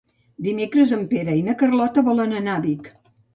[0.45, 2.91] Dimecres en Pere i na Carlota volen anar a Vic.